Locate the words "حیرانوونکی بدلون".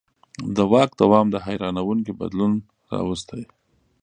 1.47-2.53